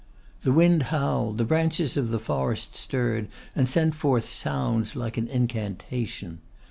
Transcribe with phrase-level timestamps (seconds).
[0.41, 5.27] The wind howled, the branches of the forest stirred, and sent forth sounds like an
[5.27, 6.39] incantation.